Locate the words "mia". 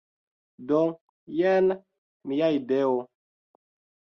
2.33-2.51